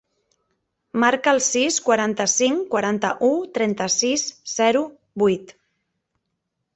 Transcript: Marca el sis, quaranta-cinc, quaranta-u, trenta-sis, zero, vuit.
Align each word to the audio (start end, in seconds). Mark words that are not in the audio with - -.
Marca 1.01 1.33
el 1.35 1.41
sis, 1.47 1.75
quaranta-cinc, 1.89 2.63
quaranta-u, 2.71 3.29
trenta-sis, 3.57 4.23
zero, 4.55 4.81
vuit. 5.25 5.55